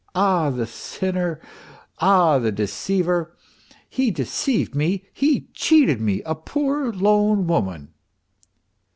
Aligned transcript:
Ah, 0.15 0.49
the 0.49 0.65
sinner! 0.65 1.39
ah, 1.99 2.39
the 2.39 2.51
deceiver! 2.51 3.37
He 3.87 4.09
deceived 4.09 4.73
me, 4.73 5.05
he 5.13 5.49
cheated 5.53 6.01
me, 6.01 6.23
a 6.25 6.33
poor 6.33 6.91
lone 6.91 7.45
woman 7.45 7.93